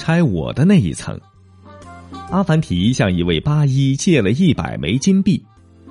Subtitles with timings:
[0.00, 1.20] 拆我的那一层。
[2.30, 5.44] 阿凡提向一位八一借了一百枚金币，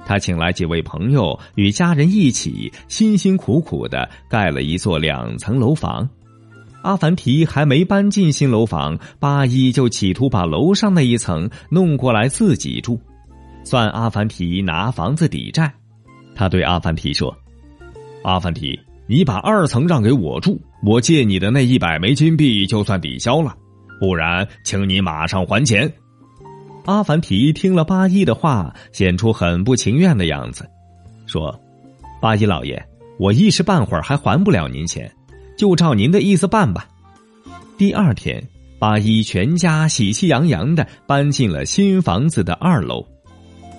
[0.04, 6.10] 他请来几位朋友与家人一起，辛辛苦苦的盖了一座两层楼房。
[6.82, 13.00] 阿凡提还没搬进新楼房，八一就企图把楼上那一层弄过来自己住，
[13.64, 15.72] 算阿凡提拿房子抵债。
[16.34, 17.36] 他对阿凡提说
[18.24, 23.56] ：“阿凡提，你把二层让给我住，我借你的那一百枚金币就算抵消了，
[24.00, 25.92] 不然，请你马上还钱。”
[26.86, 30.68] 阿凡提听了八一的话，显出很不情愿的样子，
[31.28, 31.60] 说
[32.20, 32.84] ：“八一老爷，
[33.20, 35.12] 我一时半会儿还还不了您钱，
[35.58, 36.88] 就照您的意思办吧。”
[37.78, 38.42] 第二天，
[38.80, 43.06] 八一全家喜气洋洋的搬进了新房子的二楼。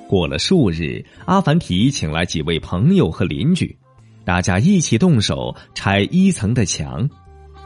[0.07, 3.77] 过了数日，阿凡提请来几位朋友和邻居，
[4.25, 7.09] 大家一起动手拆一层的墙。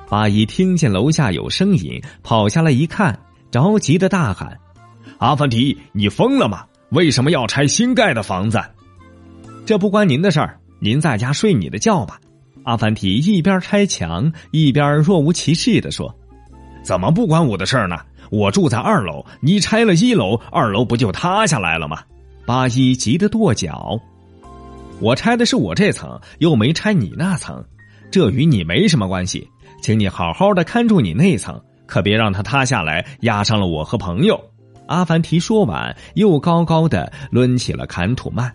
[0.09, 3.19] 八一听见楼下有声音，跑下来一看，
[3.51, 4.59] 着急的大喊。
[5.19, 6.65] 阿凡提，你疯了吗？
[6.91, 8.63] 为什么要拆新盖的房子？
[9.65, 12.21] 这不关您的事儿，您在家睡你的觉吧。
[12.65, 16.15] 阿凡提一边拆墙，一边若无其事的说
[16.83, 17.99] ：“怎么不关我的事儿呢？
[18.31, 22.03] 我住在二楼，你拆了一楼，二楼不就塌下来了吗？”
[22.47, 23.99] 八一急得跺脚
[25.01, 27.65] ：“我拆的是我这层，又没拆你那层，
[28.11, 29.49] 这与你没什么关系。
[29.85, 34.43] 请你好好的看住你那层，可别让它塌下来，压伤了我和朋友。”
[34.89, 38.51] 阿凡提说完，又高高的抡起了坎土曼。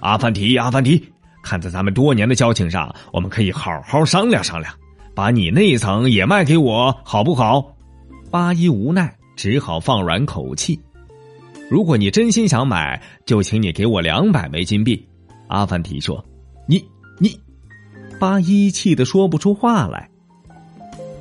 [0.00, 1.04] 阿凡提，阿凡提，
[1.42, 4.72] 看在咱们多年的交情上，我们可以好好商量商量，
[5.14, 7.76] 把你那一层也卖给我，好不好？
[8.30, 10.80] 八一无奈，只好放软口气。
[11.70, 15.06] 如果你真心想买，就请你给我两百枚金币。
[15.48, 16.24] 阿凡提说
[16.66, 16.82] ：“你
[17.18, 17.38] 你。”
[18.18, 20.08] 八一气得说不出话来。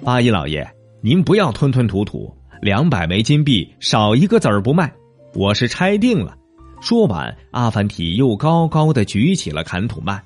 [0.03, 0.65] 八一老爷，
[1.01, 2.33] 您不要吞吞吐吐。
[2.61, 4.91] 两百枚金币，少一个子儿不卖，
[5.33, 6.35] 我是拆定了。
[6.81, 10.21] 说完，阿凡提又高高的举起了坎土曼。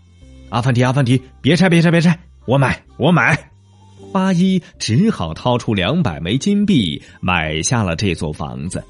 [0.49, 3.37] 阿凡提，阿凡提，别拆，别拆，别拆，我买，我买。
[4.13, 8.83] 八一只好掏出两百枚金币，买下了这座房子。